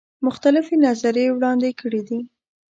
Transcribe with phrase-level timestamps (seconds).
[0.25, 2.19] مختلفي نظریې وړاندي کړي دي.